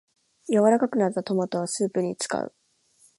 [0.49, 2.55] 柔らかくなったトマトはスープに使う